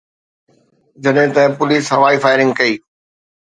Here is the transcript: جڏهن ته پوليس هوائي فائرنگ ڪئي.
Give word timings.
جڏهن 1.03 1.29
ته 1.35 1.43
پوليس 1.57 1.85
هوائي 1.95 2.17
فائرنگ 2.23 2.51
ڪئي. 2.59 2.73